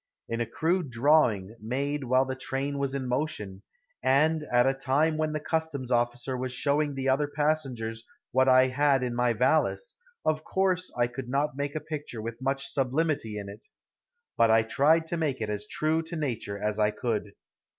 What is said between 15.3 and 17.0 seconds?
it as true to nature as I